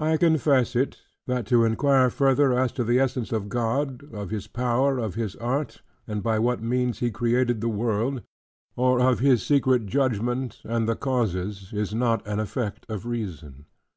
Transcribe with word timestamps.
I 0.00 0.16
confess 0.16 0.74
it, 0.74 1.00
that 1.28 1.46
to 1.46 1.62
inquire 1.64 2.10
further, 2.10 2.52
as 2.58 2.72
to 2.72 2.82
the 2.82 2.98
essence 2.98 3.30
of 3.30 3.48
God, 3.48 4.02
of 4.12 4.30
His 4.30 4.48
power, 4.48 4.98
of 4.98 5.14
His 5.14 5.36
art, 5.36 5.80
and 6.08 6.24
by 6.24 6.40
what 6.40 6.60
means 6.60 6.98
He 6.98 7.12
created 7.12 7.60
the 7.60 7.68
world: 7.68 8.22
or 8.74 8.98
of 9.00 9.20
His 9.20 9.44
secret 9.46 9.86
judgment, 9.86 10.60
and 10.64 10.88
the 10.88 10.96
causes, 10.96 11.70
is 11.72 11.94
not 11.94 12.26
an 12.26 12.40
effect 12.40 12.84
of 12.88 13.06
reason. 13.06 13.66